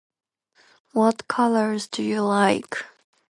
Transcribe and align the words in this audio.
What 0.93 1.27
colors 1.27 1.85
do 1.85 2.01
you 2.01 2.23
like? 2.23 2.85